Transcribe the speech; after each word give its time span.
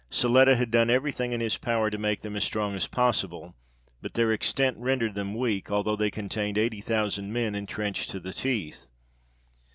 Siletta 0.09 0.57
had 0.57 0.71
done 0.71 0.89
every 0.89 1.11
thing 1.11 1.31
in 1.31 1.41
his 1.41 1.57
power 1.59 1.91
to 1.91 1.97
make 1.99 2.21
them 2.21 2.35
as 2.35 2.43
strong 2.43 2.73
as 2.75 2.87
possible; 2.87 3.53
but 4.01 4.15
their 4.15 4.33
extent 4.33 4.75
rendered 4.79 5.13
them 5.13 5.35
weak, 5.35 5.69
although 5.69 5.95
they 5.95 6.09
contained 6.09 6.57
eighty 6.57 6.81
thousand 6.81 7.31
men, 7.31 7.53
entrenched 7.53 8.09
to 8.09 8.19
the 8.19 8.33
teeth. 8.33 8.87